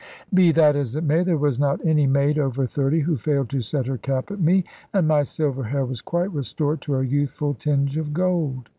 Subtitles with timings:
[0.33, 3.61] Be that as it may, there was not any maid over thirty who failed to
[3.61, 7.53] set her cap at me, and my silver hair was quite restored to a youthful
[7.53, 8.69] tinge of gold.